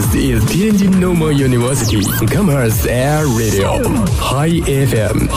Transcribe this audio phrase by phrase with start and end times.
[0.00, 3.82] This is Tianjin Normal University Commerce Air Radio
[4.18, 5.28] High FM。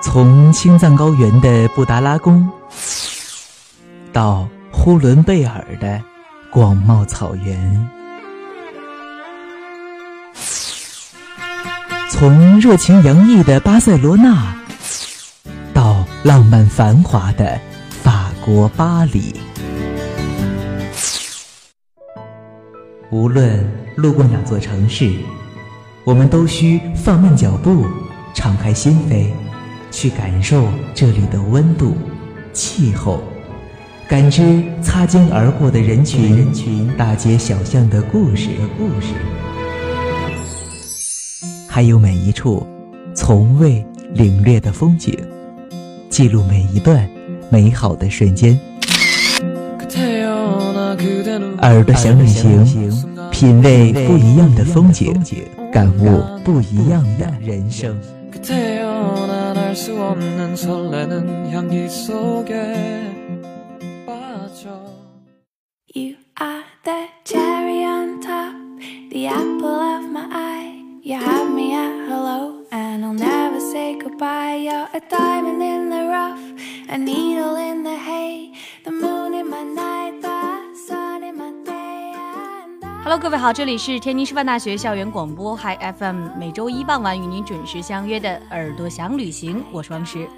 [0.00, 2.48] 从青藏高原的布达拉宫，
[4.10, 6.02] 到呼伦贝尔的
[6.50, 7.90] 广袤草原，
[12.10, 14.56] 从热情洋溢的巴塞罗那，
[16.26, 17.56] 浪漫繁华的
[17.88, 19.32] 法国巴黎，
[23.12, 25.12] 无论路过哪座城市，
[26.02, 27.86] 我们都需放慢脚步，
[28.34, 29.28] 敞开心扉。
[29.92, 30.66] 去感受
[30.96, 31.96] 这里的温度、
[32.52, 33.22] 气候，
[34.08, 39.14] 感知擦肩而过的人群、人群、大街小巷的故事、的故事，
[41.68, 42.66] 还有每一处
[43.14, 45.16] 从未领略的风景，
[46.16, 47.06] 记录每一段
[47.50, 48.58] 美好的瞬间。
[51.60, 52.64] 耳朵想旅行，
[53.30, 55.14] 品味不一样的风景，
[55.70, 57.94] 感悟不一样的人生。
[76.88, 78.52] A needle in the hay
[78.84, 82.12] The moon in my night The sun in my day
[83.02, 90.28] Hello，各位好，这里是天津师范大学校园广播 Hi FM，每周一傍晚与您准时相约的耳朵想旅行，我是王石。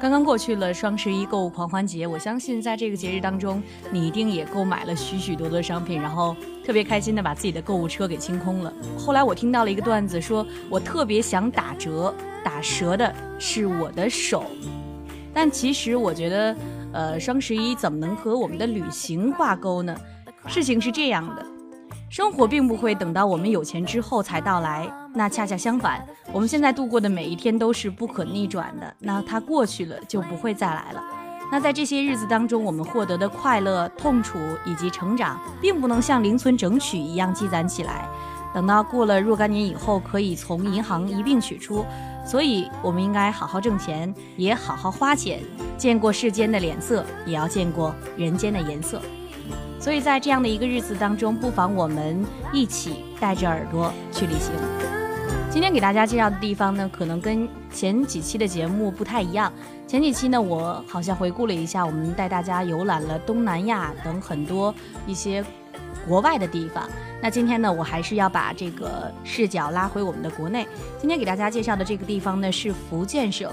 [0.00, 6.34] 刚刚过去了双十一购物狂欢节，我相信在这个节日当中，你一定也购买了许许多多商品，然后
[6.64, 8.72] 特别开心的把自己的购物车给清空了。
[8.98, 14.44] 后来我听到了一个段子，说我特别想打折，打折的是我的手。
[15.34, 16.56] 但其实我觉得，
[16.92, 19.94] 呃，双十一怎么能和我们的旅行挂钩呢？
[20.46, 21.44] 事情是这样的。
[22.08, 28.94] 生活并不会等到我们有钱之后才到来，那恰恰相反，我们现在度过的每一天都是不可逆转的。
[29.00, 31.02] 那它过去了就不会再来了。
[31.50, 38.08] 那在这些日子当中，我们获得的快乐、痛楚以及成长，并不能像零存整取一样积攒起来，
[38.54, 41.84] 等到过了若干年以后，可以从银行一并取出。
[42.24, 45.40] 所以，我们应该好好挣钱，也好好花钱，
[45.76, 49.00] 见过世间的脸色，也要见过人间的颜色。
[49.78, 54.52] 所以在这样的一个日子当中，不妨我们一起带着耳朵去旅行。
[55.50, 59.52] 今天给大家介绍的地方呢，可能跟前几期的节目不太一样。
[59.86, 64.74] 前几期呢，我好像回顾了一下，我们带大家游览了东南亚等很多
[65.06, 65.44] 一些
[66.06, 66.88] 国外的地方。
[67.22, 70.66] 那今天呢，我还是要把这个视角拉回我们的国内。
[70.98, 73.50] 今天给大家介绍的这个地方呢，是福建省。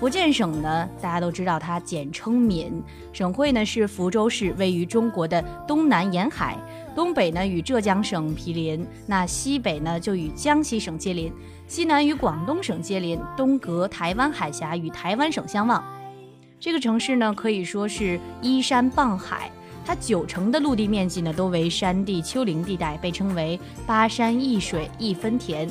[0.00, 6.58] 福建省呢，大家都知道它简称闽，省会呢是福州市，位于中国的东南沿海，
[6.94, 11.32] 东北呢与浙江省毗邻，那西北呢就与江西省接邻，
[11.68, 15.82] 西南与广东省接邻，东隔台湾海峡与台湾省相望。
[16.58, 19.50] 这个城市呢可以说是依山傍海，
[19.84, 25.68] 它九成的陆地面积呢都为山地丘陵地带，被称为八山一水一分田。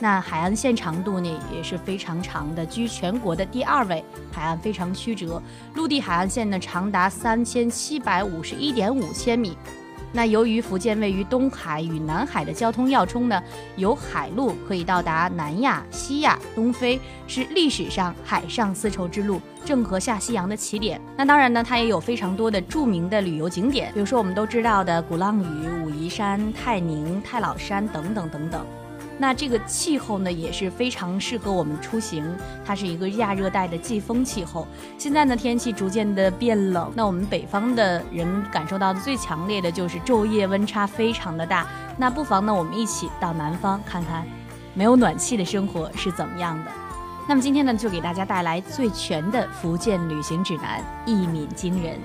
[0.00, 4.04] 那海岸线长度呢也是非常长的，居全国的第二位。
[4.32, 5.40] 海岸非常曲折，
[5.74, 9.56] 陆地海岸线呢长达三千七百五十一点五千米。
[10.12, 13.42] 那由于福建位于东海与南海的交通要冲呢，
[13.76, 21.00] 有海路可以到达南亚、西亚、东非，是历史上海上丝绸之路郑和下西洋的起点。
[21.16, 28.66] 那当然呢，它也有非常多的著名的旅游景点，比如说我们都知道的鼓浪屿、武夷山、泰宁、太姥山等等等等。
[29.22, 32.28] 那这个气候呢也是非常适合我们出行，
[32.64, 34.66] 它是一个亚热带的季风气候。
[34.98, 41.64] 现在呢天气逐渐的变冷，那我们北方的人感受到的最强烈的就是昼夜温差非常的大。
[41.96, 44.26] 那不妨呢我们一起到南方看看，
[44.74, 46.70] 没有暖气的生活是怎么样的。
[47.28, 51.96] 那么今天呢就给大家带来最全的福建旅行指南，一闽惊人。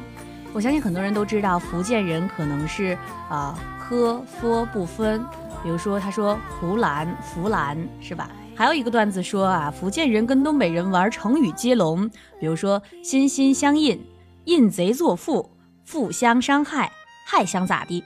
[0.53, 2.95] 我相信很多人都知道，福建人可能是
[3.27, 5.25] 啊喝喝不分。
[5.63, 8.29] 比如说，他说“湖蓝”“福蓝”是吧？
[8.55, 12.09] 还有一个段子说啊，福建人跟东北人玩成语接龙，
[12.39, 13.99] 比如说“心心相印
[14.45, 15.49] ”“印贼作父
[15.89, 16.91] ”“互相伤害
[17.27, 18.03] ”“害相咋地”。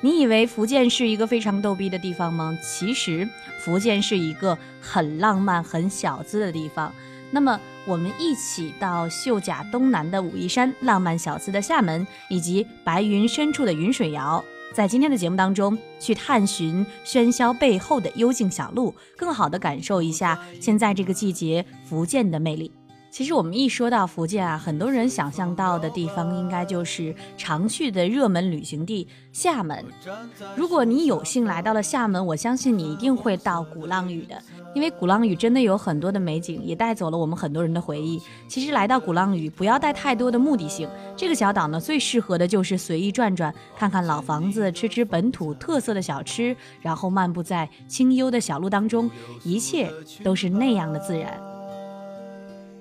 [0.00, 2.56] 你以为福建是一个非常逗逼的地方吗？
[2.62, 3.28] 其实，
[3.60, 6.92] 福建是一个很浪漫、很小资的地方。
[7.30, 14.44] 那么，我们一起到秀甲东南的武夷山、浪漫小资的厦门，以及白云深处的云水谣。
[14.76, 22.70] 在今天的节目当中，去探寻喧嚣背后的幽静小路，更好的感受一下现在这个季节福建的魅力。
[23.16, 29.82] 其实我们一说到福建啊，很多人想象到的地方应该就是常去的热门旅行地厦门。
[30.54, 34.38] 如果你有幸来到了厦门，我相信你一定会到鼓浪屿的，
[34.74, 38.20] 因为鼓浪屿真的有很多的美景，也带走了我们很多人的回忆。
[38.48, 40.86] 其实来到鼓浪屿，不要带太多的目的性。
[41.16, 49.10] 这个小岛呢，最适合的就是随意转转，看看老房子，吃吃本土特色的小吃，然后漫步在清幽的小路当中，
[49.42, 49.90] 一切
[50.22, 51.40] 都是那样的自然。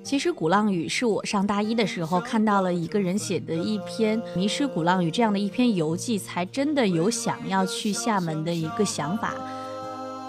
[0.05, 9.33] 其实鼓浪屿是我上大一的时候看到了一个人写的一篇《迷失鼓浪屿》这样的一篇游记，才真的有想要去厦门的一个想法。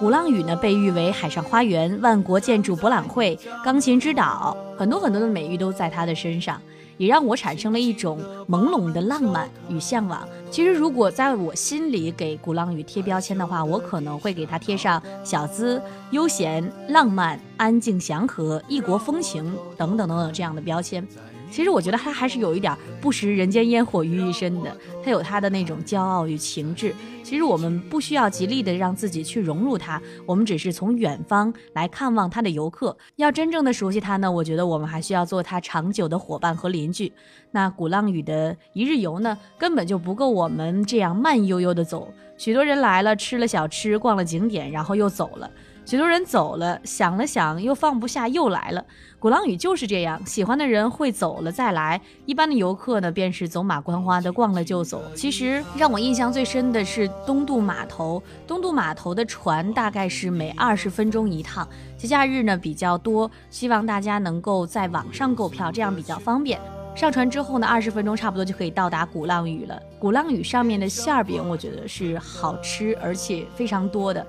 [0.00, 6.58] 鼓浪屿呢，被誉为海上花园、万国建筑博览会、钢琴之岛，很多很多的美誉都在它的身上。
[6.96, 10.26] 也让我产生了一种朦胧的浪漫与向往。
[10.50, 15.81] 其实，如果在我心里给鼓浪屿贴标签的话，我可能会给它贴上小资、
[16.12, 19.44] 悠闲、浪漫、安静、祥和、异国风情
[19.76, 21.06] 等等等等这样的标签。
[21.50, 26.94] 其实我觉得他还是有一点不食人间烟火于一身的，他有他的那种骄傲与情志。
[27.22, 32.96] 其实我们不需要极力的让自己去融入他，我们只是从远方来看望他的游客。
[33.16, 37.12] 要真正的熟悉他呢，我觉得我们还需要做他长久的伙伴和邻居。
[37.50, 42.12] 那鼓浪屿的一日游呢，根本就不够我们这样慢悠悠的走。
[42.37, 45.50] 许多人来了，吃了小吃，逛了景点，然后又走了。
[45.86, 48.84] 许多人走了，想了想，又放不下，又来了。
[49.20, 55.00] 鼓浪屿就是这样，喜欢的人会走了再来，一般的游客呢，便是走马观花的逛了就走。
[55.14, 61.66] 其实让我印象最深的是东渡码头，东渡码头的船大概是每二十分钟一趟，
[61.96, 66.60] 节假日呢比较多，希望大家能够在网上购票，这样比较方便。
[66.96, 69.80] 上船之后呢，二十分钟差不多就可以到达鼓浪屿了。
[70.00, 74.26] 鼓浪屿上面的馅儿饼，我觉得是好吃而且非常多的。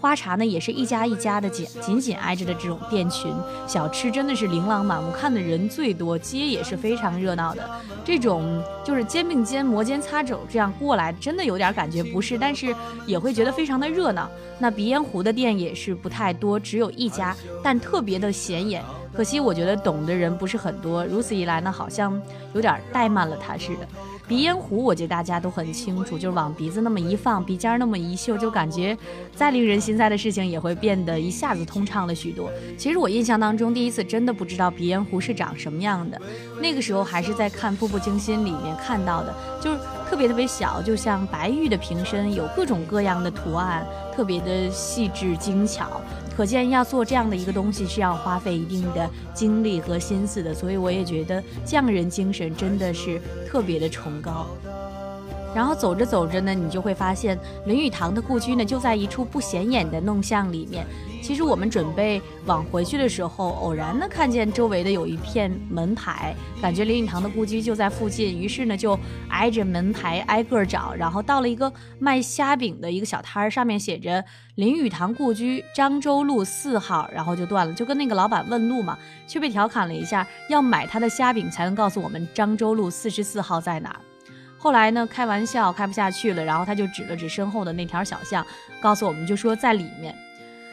[0.00, 3.30] 花茶呢，也是一家一家的紧紧紧挨着的这种店群，
[3.66, 7.68] 小吃真的是琳琅满目，看的人最多，街也是非常热闹的。
[8.02, 12.74] 这种就是肩并肩、摩肩擦肘这样过来，真的有点感觉不是，但是
[13.04, 14.26] 也会觉得非常的热闹。
[14.58, 18.82] 那鼻烟壶的店也是不太多，只有一家，但特别的显眼。
[19.12, 22.20] 可惜我觉得懂的人不是很多，如此一来呢，好像
[22.54, 23.86] 有点怠慢了它似的。
[24.28, 28.96] 鼻烟壶，我觉得大家都很清楚，就是往鼻子那么一放，鼻尖那么一嗅，就感觉
[29.34, 32.48] 再令人心塞的事情也会变得一下子通畅了许多。
[32.78, 36.22] 其实我印象当中，第一次真的不知道鼻烟壶是长什么样的，
[36.62, 43.84] 那个时候还是在看《步步惊心》里面看到的，就是特别特别小，就像白玉的瓶身，有各种各样的图案，
[44.14, 46.00] 特别的细致精巧。
[46.36, 54.46] 可见要做这样的一个东西是要花费一定的精力和心思的，所以我也觉得匠人精神真的是特别的崇高。
[55.54, 60.86] 然后走着走着呢，你就会发现林语堂的故居呢就在一处不显眼的弄巷里面。
[61.22, 68.98] 其实我们准备往回去的时候，偶然呢看见周围的有一片门牌，感觉林语堂的故居就在附近，于是呢就
[69.28, 74.24] 挨着门牌挨个找，然后到了一个卖虾饼的一个小摊儿，上面写着
[74.54, 78.96] 林语堂故居漳州路四号，然后就断了，就跟那个老板问路嘛，
[79.26, 84.00] 却被调侃了一下，要买他的虾饼才能告诉我们漳州路四十四号在哪儿。
[84.62, 88.46] 后来呢开玩笑开不下去了，然后他就指了指身后的那条小巷，
[88.78, 90.14] 告诉我们就说在里面。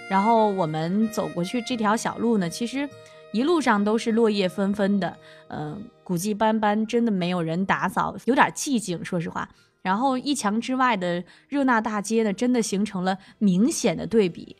[0.09, 2.87] 然后我们走过去这条小路呢，其实
[3.31, 5.17] 一路上都是落叶纷纷的，
[5.47, 9.47] 嗯，古迹斑斑，真的没有人打扫，有点寂静，说实话。
[9.81, 14.57] 然后一墙之外的热闹大街呢，真的形成了明显的对比，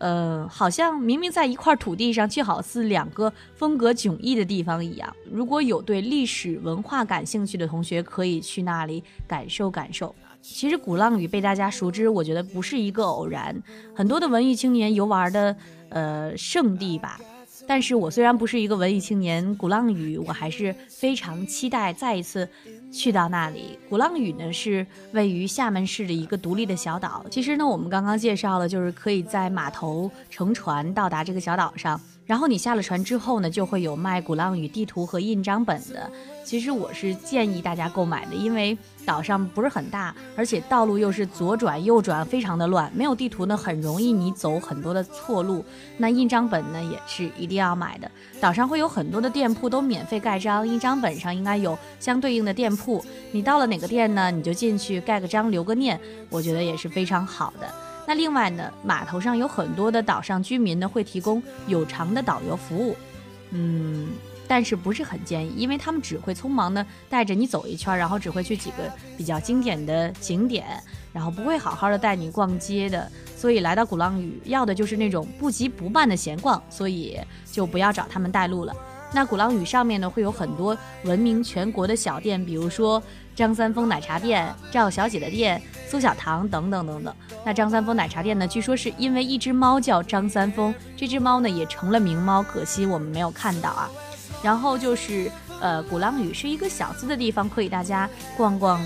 [0.00, 5.14] 呃，好像明明在一块土地上，却好似两个风格迥异的地方一样。
[5.30, 10.14] 如果有对历史文化感兴趣的同学，可以去那里感受感受。
[10.42, 13.54] 其实鼓浪屿被大家熟知，我觉得不是一个偶然，
[13.94, 15.54] 很多的文艺青年游玩的
[15.90, 17.20] 呃圣地吧。
[17.70, 22.48] 但是我虽然不是一个文艺青年，鼓浪屿我还是非常期待再一次
[22.92, 23.78] 去到那里。
[23.88, 27.24] 鼓浪屿呢是位于厦门市的一个独立的小岛。
[27.30, 32.00] 其实呢，我们刚刚介绍了，就是可以在码头乘船到达这个小岛上。
[32.30, 36.08] 然后你下了船之后呢，就会有卖鼓浪屿地图和印章本的。
[36.44, 42.88] 其实我是建议大家购买的，因为岛上不是很大，而且道路又是左转右转，非常的乱。
[42.94, 45.64] 没有地图呢，很容易你走很多的错路。
[45.96, 48.08] 那印章本呢，也是一定要买的。
[48.40, 53.04] 岛上会有很多的店铺都免费盖章，印章本上应该有相对应的店铺。
[53.32, 57.89] 你到了哪个店呢，你就进去盖个章，留个念，我觉得也是非常好的。
[58.06, 62.96] 那另外呢，码头上有很多的岛上居民呢会提供有偿的导游服务，
[63.50, 64.08] 嗯，
[64.48, 73.08] 但是不是很建议，因为他们只会匆忙的带着你走一圈，然后只会去几个比较经典的景点，然后不会好好的带你逛街的。
[73.36, 77.18] 所以来到鼓浪屿要的就是那种不急不慢的闲逛，所以
[77.50, 78.74] 就不要找他们带路了。
[79.12, 83.02] 那鼓浪屿上面呢，会有很多闻名全国的小店，比如说
[83.34, 87.14] 张三丰奶茶店、赵小姐的店、苏小糖等等等等。
[87.44, 93.90] 那张三丰奶茶店呢，据说是因为一只猫叫张三丰，这只猫呢也成了名猫，可惜我们没有看到啊。
[94.42, 98.80] 然后就是呃，鼓浪屿是一个小资的地方，可以大家逛逛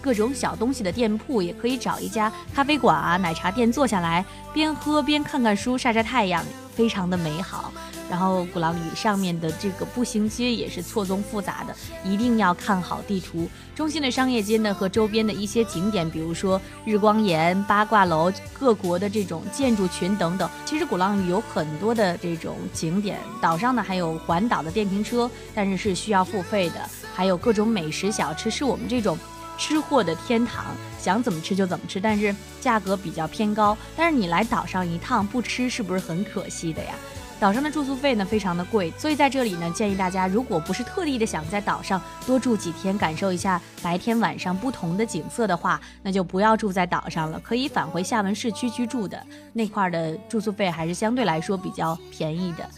[0.00, 7.72] 各种小东西的店铺，也可以找一家咖啡馆啊、奶茶店坐下来，边喝边看看书、晒晒太阳，非常的美好。
[8.10, 13.46] 然后鼓浪屿上面的这个步行街也是错综复杂的，一定要看好地图。
[13.74, 20.48] 中心的商业街呢和周边的一些景点，比如说日光岩、八卦楼、各国的这种建筑群等等。
[20.64, 26.80] 其实鼓浪屿有很多的这种景点，岛上呢还有环岛的电瓶车，但是是需要付费的。
[27.14, 29.18] 还有各种美食小吃，是我们这种
[29.58, 30.64] 吃货的天堂，
[30.98, 33.76] 想怎么吃就怎么吃，但是价格比较偏高。
[33.94, 36.94] 但是你来岛上一趟不吃，是不是很可惜的呀？
[37.40, 52.68] 岛上的住宿费呢非常的贵，所以在这里呢建议大家，如果不是特地的想在岛上多住几天，感受一下白天晚上不同的景色的话，那就不要住在岛上了，可以返回厦门市区居住的那块的住宿费还是相对来说比较便宜的。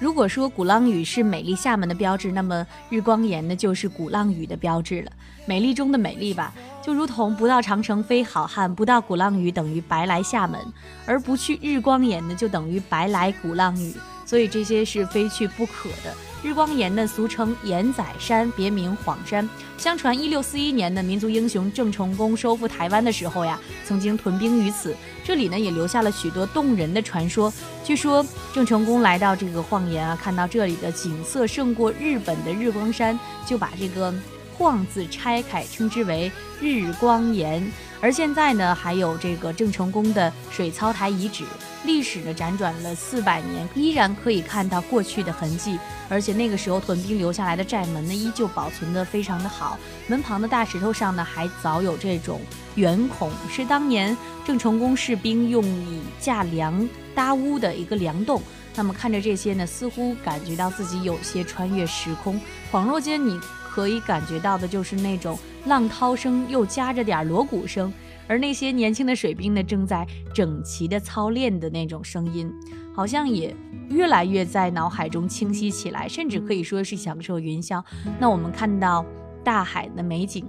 [0.00, 5.12] 如果说鼓浪屿是美丽厦门的标志，那么日光岩呢就是鼓浪屿的标志了。
[5.48, 6.52] 美丽中的美丽吧，
[6.84, 10.60] 就如同不到长城非好汉，不到鼓浪屿等于白来厦门，
[11.06, 13.94] 而不去日光岩呢就等于白来鼓浪屿。
[14.26, 16.14] 所以这些是非去不可的。
[16.42, 19.48] 日光岩呢，俗称岩仔山，别名晃山。
[19.78, 24.94] 相传一六四一年的民族英雄郑成功收复台湾的时候呀，曾经屯兵于此。
[25.24, 27.50] 这里呢，也留下了许多动人的传说。
[27.82, 34.12] 据说郑成功来到这个晃岩啊，看到这里的景色胜过日本的日光山，就把这个
[34.58, 37.64] “晃”字拆开，称之为日光岩。
[38.00, 41.44] 而现在呢，还有这个郑成功的水操台遗址，
[41.84, 45.78] 历史呢辗转了四百年，依然可以看到过去的痕迹。
[46.08, 49.78] 而且那个时候屯兵留下来的寨门呢，依旧保存的非常的好。
[50.06, 52.40] 门旁的大石头上呢，还早有这种
[52.76, 58.40] 圆孔，是当年郑成功士兵用以架梁搭屋的一个梁洞。
[58.76, 63.40] 那么看着这些呢，似乎感觉到自己有些穿越时空，恍若间你。
[63.78, 67.94] 可以感觉到的就是那种浪涛声，又夹着点锣鼓声，
[68.26, 70.04] 而那些年轻的水兵呢，正在
[70.34, 72.52] 整齐的操练的那种声音，
[72.92, 73.54] 好像也
[73.88, 77.80] 越来越在脑海中清晰起来，甚至可以说是享受云霄。
[78.18, 79.06] 那我们看到
[79.44, 80.44] 大海的美景，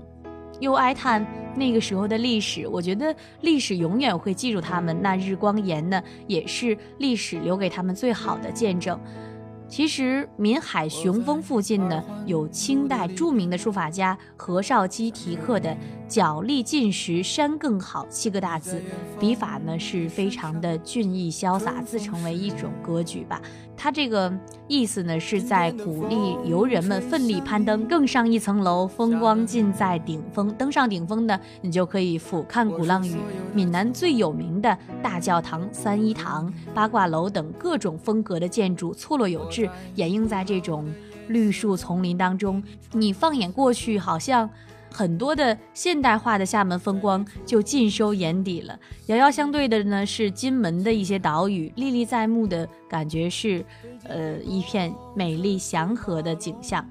[0.60, 1.24] 又哀叹
[1.56, 2.68] 那个时候的历史。
[2.68, 5.00] 我觉得历史永远会记住他们。
[5.04, 9.00] 那日光岩呢，也是历史留给他们最好的见证。
[9.70, 15.78] 其实，闽海雄风附近呢，有清代著名的书法家何绍基题刻的
[16.10, 18.82] “脚力尽时山更好”七个大字，
[19.20, 23.40] 笔法呢是非常的俊逸潇洒，自成为一种格局吧。
[23.78, 24.34] 他这个
[24.68, 30.54] 意思呢，是在鼓励游人们奋力攀登更上一层楼，风光尽在顶峰。
[30.56, 33.16] 登上顶峰呢，你就可以俯瞰鼓浪屿
[33.54, 40.92] 闽南最有名的大教堂、三一堂、八卦楼等各种风格的建筑，错落有致，掩映在这种
[41.30, 42.62] 绿树丛林当中。
[42.92, 44.50] 你放眼过去，好像。
[44.92, 48.78] 很多的现代化的厦门风光就尽收眼底了。
[49.08, 53.64] 遥遥相对的呢是金门的一些岛屿，历历在目的感觉是，
[54.04, 56.86] 呃，一片美丽祥和的景象。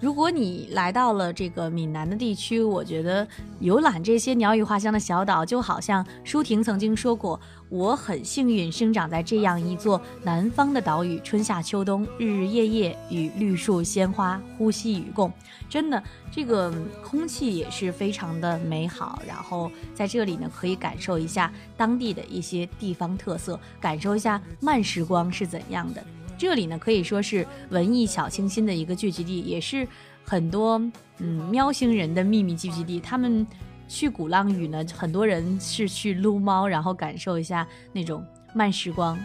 [0.00, 3.26] 如果你来到了这个闽南的地区，我觉得
[3.58, 7.38] 游览这些鸟语花香的小岛，就好像舒婷曾经说过
[7.68, 15.30] ：“我很幸运生长在这样一座南方的岛屿，春夏秋冬，日日夜夜与绿树鲜花呼吸与共。”
[15.68, 16.02] 真的，
[16.32, 16.72] 这个
[17.04, 19.20] 空气也是非常的美好。
[19.28, 26.02] 然后在这里呢，可以感受一下当地的一些地方特色，感受一下慢时光是怎样的。
[26.40, 29.86] 这里呢可以说是文艺小清新的一个聚集地，也是
[30.24, 30.80] 很多
[31.18, 32.98] 嗯喵星人的秘密聚集地。
[32.98, 33.46] 他们
[33.86, 39.18] 去鼓浪屿呢，很多人是去撸猫，然后感受一下那种慢时光。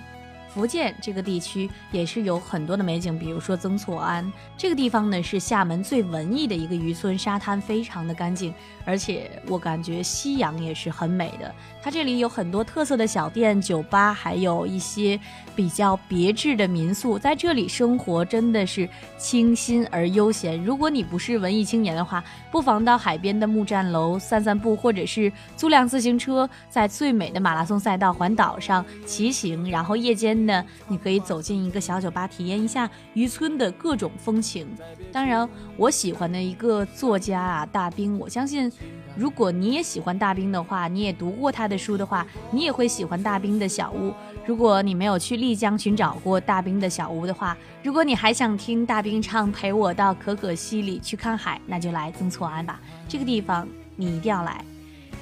[0.55, 8.53] 福建这个地区也是有很多的美景，比如说曾厝垵这个地方呢，是厦门最文艺的一个渔村，沙滩非常的干净，
[8.85, 11.53] 而且我感觉夕阳也是很美的。
[11.83, 15.19] 它这里有很多特色的小店、酒吧，还有一些
[15.57, 20.63] 比较别致的民宿，在这里生活真的是清新而悠闲。
[20.63, 30.44] 如果你不是文艺青年的话，不妨到海边的木栈楼散散步，或者是租辆自行车，在最美的马拉松赛道环岛上骑行，然后夜间。
[30.45, 34.67] 那你可以走进一个小酒吧，体验一下渔村的各种风情。
[35.11, 35.47] 当然，
[35.77, 38.17] 我喜欢的一个作家啊，大兵。
[38.19, 38.71] 我相信，
[39.17, 44.13] 如果你也喜欢大兵的话，你也读过他的书的话，你也会喜欢大兵的小屋。
[44.45, 52.79] 如果你没有去丽江寻找过大兵的小屋的话，如果你还想听大兵唱《陪我到可可西里去看海》，那就来曾厝垵吧。
[53.07, 54.63] 这个地方你一定要来。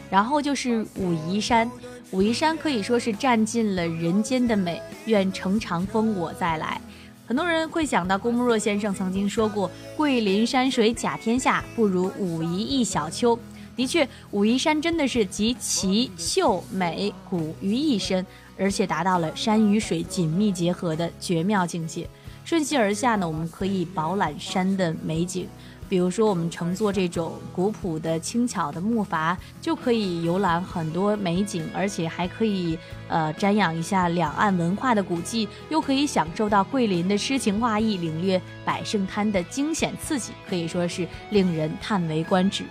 [0.10, 1.72] 然后就是武夷山，
[2.12, 4.82] 武夷山可以说是占尽了人间的美。
[5.06, 6.80] 愿乘长风我再来。
[7.26, 13.38] 很多人会想到郭沫若先生曾经说过：“桂林山水甲天下，不如武夷一小丘。”
[13.76, 18.26] 的确，武夷山真的是集奇秀美古于一身。
[18.56, 22.08] 而且达到了山与水紧密结合的绝妙境界。
[22.46, 25.48] 顺溪而下呢，我们可以饱览山的美景。
[25.94, 32.76] 比如说，我们乘坐这种古朴的、轻巧的木筏，就可以游览很多美景，而且还可以
[33.08, 42.64] 呃瞻仰一下两岸文化的古迹，又可以享受到桂林的诗情画意，领略百盛滩的惊险刺激，可以说是令人叹为观止。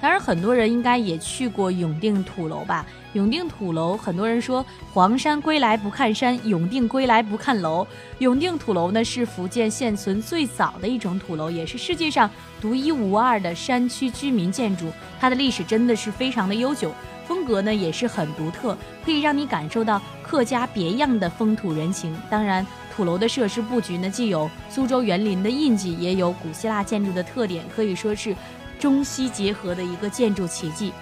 [0.00, 2.84] 当然，很多人应该也去过永定土楼吧？
[3.14, 7.86] 永定土楼，很多人说“黄山归来不看山，永定归来不看楼”。
[8.20, 14.92] 永定土楼呢，是福建现存最早的一种土楼，也是世界上独一无二的山区居民建筑。
[15.18, 16.92] 它的历史真的是非常的悠久，
[17.26, 22.14] 风格呢也是很独特，可以让你感受到客家别样的风土人情。
[22.28, 28.36] 当然，土楼的设施布局呢，既有苏州园林的印记，也有古希腊建筑的特点，可以说是。
[28.78, 30.92] 中西结合的一个建筑奇迹，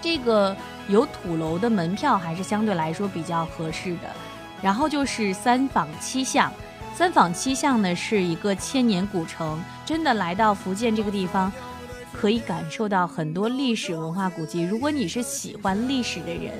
[0.00, 0.56] 这个
[0.88, 4.10] 有土楼的门票还是相对来说比较合适的。
[4.60, 6.52] 然后就是三坊七巷，
[6.94, 11.52] 三坊七巷呢是一个千年古城，真的来到福建这个地方，
[12.12, 14.62] 可以感受到很多历史文化古迹。
[14.62, 16.54] 如果你是喜欢历史的人，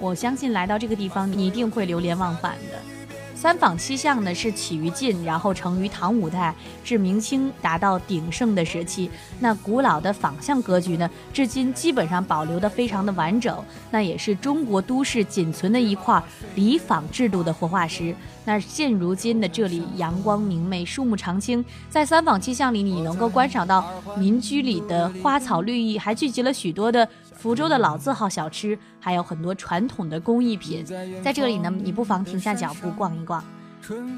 [0.00, 3.03] 我相信来到这个地方你一定会流连忘返的。
[3.44, 9.10] 三坊七巷呢是起于晋，然后成于唐五代，至明清达到鼎盛的时期。
[9.38, 16.22] 那古老的坊巷格局呢，至今基本上保留的非常的完整，那也是中国都市仅存的一块
[16.54, 18.16] 里坊制度的活化石。
[18.46, 27.06] 那现如今的这里阳光明媚，树木常青，在三坊七巷里，你能够观赏到民居里的花草绿意，还聚集了许多的。
[27.44, 30.82] 福州的老字号小吃，还有很多传统的工艺品，
[31.22, 33.44] 在这里呢，你不妨停下脚步逛一逛。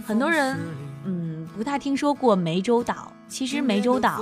[0.06, 0.56] 很多人，
[1.04, 3.12] 嗯，不太听说过湄洲岛。
[3.26, 4.20] 其实湄洲岛，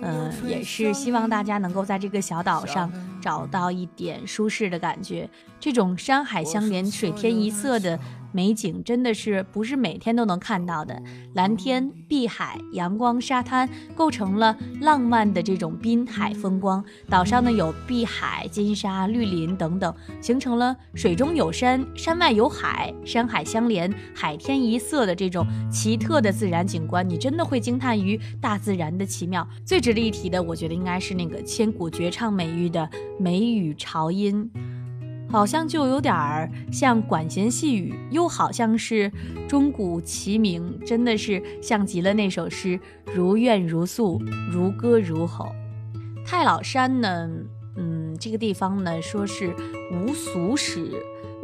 [0.00, 2.90] 嗯，也是希望大家能够在这个小岛上
[3.20, 5.28] 找到一点舒适的感觉。
[5.60, 8.00] 这种山海相连、水天一色的。
[8.36, 16.84] 美景真的是不是每天都能看到的，蓝天、碧海、阳光、沙滩，构成了浪漫的这种滨海风光。
[17.08, 27.08] 岛上呢有碧海、金沙、绿林等等，形成了水中有山、山外有海、山海相连、海天一色的这种奇特的自然景观。
[27.08, 29.48] 你真的会惊叹于大自然的奇妙。
[29.64, 32.86] 最值得一提的，我觉得应该是那个千古绝唱美誉的
[33.18, 34.50] 梅雨潮音。
[35.28, 39.10] 好像就有点儿像管弦细语，又好像是
[39.48, 42.78] 钟鼓齐鸣，真的是像极了那首诗
[43.14, 45.48] “如怨如诉，如歌如吼”。
[46.24, 47.28] 太姥山呢，
[47.76, 49.54] 嗯，这个地方呢，说是
[49.92, 50.90] 无俗史。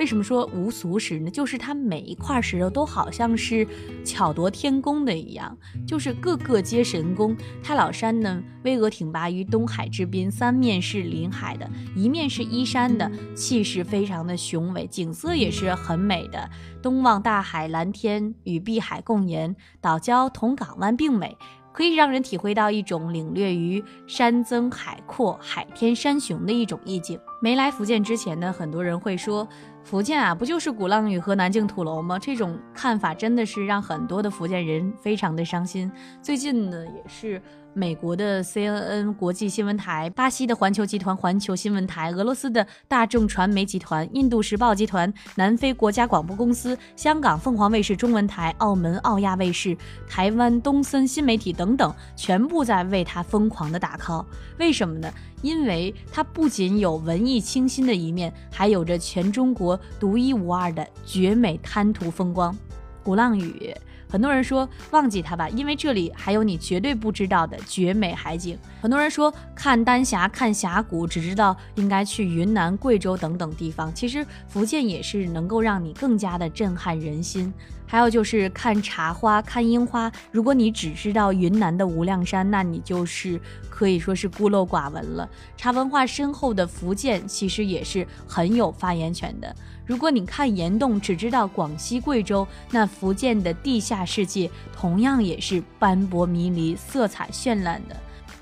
[0.02, 1.30] 为什么说无俗石呢？
[1.30, 3.64] 就是它每一块石头都好像是
[4.04, 7.36] 巧夺天工的一样，就是个个皆神功。
[7.62, 16.50] 太老山呢，巍峨挺拔于东海之滨，三面是临海的，一面是依山的，气势非常的雄伟，景色也是很美的。
[16.82, 21.38] 东望大海，蓝天与碧海共颜，岛礁同港湾并美。
[21.72, 27.18] 可以让人体会到一种领略于山增海阔、海天山雄的一种意境。
[27.40, 29.48] 没来福建之前呢，很多人会说，
[29.82, 32.18] 福建啊，不就是鼓浪屿和南靖土楼吗？
[32.18, 35.90] 这种看法真的是让很多的福建人非常的伤心。
[36.20, 37.40] 最近呢，也是。
[37.74, 49.74] 美国的 CNN 国际新闻台、巴西的环球集团环球新闻台、俄罗斯的大众传媒集团、印度时报集团、南非国家广播公司、香港凤凰卫视中文台、澳门澳亚卫视、
[50.06, 54.26] 台湾东森新媒体等等，全部在为他疯狂的打 call。
[54.58, 55.10] 为什么呢？
[55.40, 62.54] 因为他不仅有文艺清新的一面，还有着全中国独一无二的绝美滩涂风光。
[63.02, 63.74] 鼓浪屿。
[64.12, 68.58] 很多人说忘记它吧，因为这里还有你绝对不知道的绝美海景。
[68.82, 73.90] 很多人说看丹霞、看峡谷，只知道应该去云南、贵州等等地方。
[73.94, 77.50] 其实福建也是能够让你更加的震撼人心。
[77.86, 80.12] 还有就是看茶花、看樱花。
[80.30, 85.28] 如果你只知道云南的无量山，那你就是可以说是孤陋寡闻了。
[85.56, 89.54] 茶文化深厚的福建，其实也是很有发言权的。
[89.84, 97.96] 如果你看岩洞只知道广西、贵州，那福建的地下世界同样也是斑驳迷离、色彩绚烂的。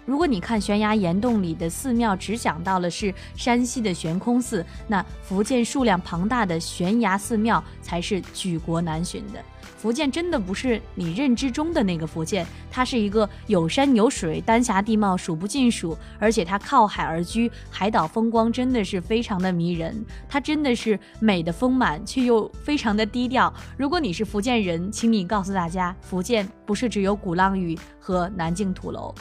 [0.05, 9.43] 如果你看悬崖岩洞里的寺庙，只想到了是山西的悬空寺，那福建数量庞大的悬崖寺庙才是举国难寻的。
[9.81, 20.05] 福建真的不是你认知中的那个福建，它是一个有山有水、丹霞地貌数不尽数，而且它靠海而居，海岛风光真的是非常的迷人。
[20.29, 23.51] 它真的是美的丰满，却又非常的低调。
[23.79, 29.15] 如果你是福建人，请你告诉大家，福建不是只有鼓浪屿和南靖土楼。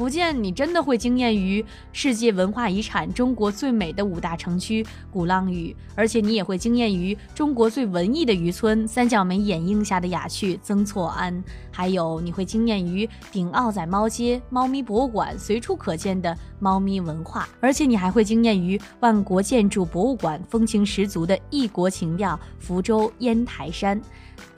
[0.00, 24.00] 福建，你真的会惊艳于世界文化遗产中国最美的五大城区鼓浪屿，而且你也会惊艳于中国最文艺的渔村三角梅掩映下的雅趣曾厝垵，还有你会惊艳于顶奥仔猫街猫咪博物馆随处可见的猫咪文化，而且你还会惊艳于万国建筑博物馆风情十足的异国情调福州烟台山。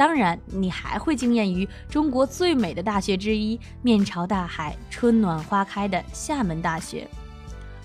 [0.02, 7.06] 当然，你还会惊艳于中国最美的大学之一——面朝大海、春暖花开的厦门大学。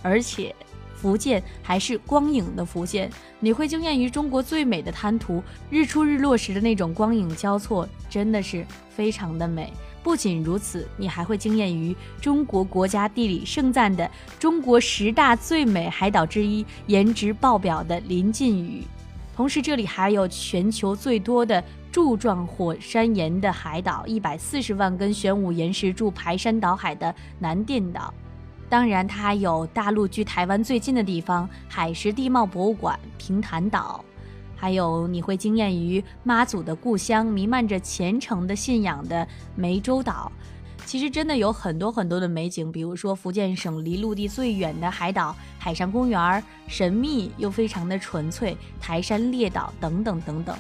[0.02, 0.56] 而且，
[0.96, 3.08] 福建还是光影的福建，
[3.40, 9.72] 你会惊艳于中国最美的滩涂，日出日落时的那种光影交错，真的是非常的美。
[10.02, 18.82] 不仅如此，你还会惊艳于中国国家地理盛赞的中国十大最美海岛之一，颜值爆表的临近屿。
[19.36, 21.64] 同时，这里还有全球最多的。
[21.98, 28.14] 柱状火山岩的海岛，一百四十万根玄武岩石柱排山倒海的南甸岛，
[28.70, 34.06] 当然它还有大陆距台湾最近的地方——海蚀地貌博物馆平潭岛，
[34.56, 40.32] 还有你会惊艳于妈祖的故乡，弥漫着虔诚的信仰的湄洲岛。
[40.86, 50.56] 其实真的有很多很多的美景，比如说福建省离陆地最远的海岛海上公园，神秘又非常的纯粹，台山列岛等等等等。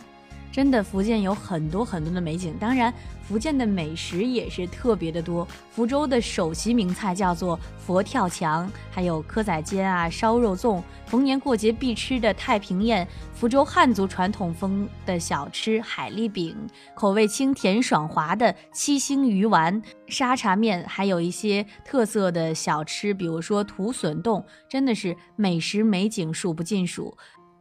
[0.57, 2.91] 真的，福建有很多很多的美景，当然，
[3.21, 5.47] 福建的美食也是特别的多。
[5.69, 16.57] 福州的首席名菜叫做佛跳墙，还有蚵仔煎啊、烧肉粽，逢年过节必吃的太平宴，福州汉族传统风的小吃海蛎饼，
[16.95, 27.15] 口味清甜爽滑的七星鱼丸、沙茶面，还有一些特色的小吃，比如说土笋冻，真的是美食美景数不尽数。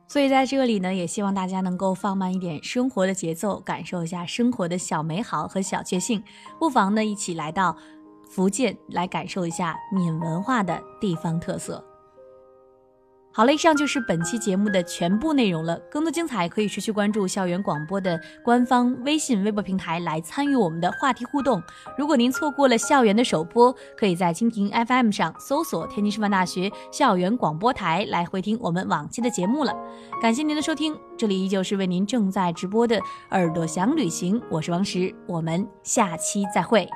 [0.09, 6.23] 所以在这里呢，也希望大家能够放慢一点生活的节奏，感受一下生活的小美好和小确幸。
[6.59, 7.77] 不妨呢，一起来到
[8.29, 11.85] 福建，来感受一下闽文化的地方特色。
[13.37, 15.79] 好了，以上就是本期节目的全部内容了。
[15.91, 21.63] 更多精彩可以持续关注校园广播的官方微信、微博平台来参与我们的话题互动。
[21.99, 29.77] 如果您错过了校园的首播，可以在蜻蜓 FM 上搜索天津师范大学校园广播台来回听我们往期的节目了。
[30.23, 32.99] 感谢您的收听，这里依旧是为您正在直播的
[33.33, 36.89] 耳朵想旅行，我是王石，我们下期再会。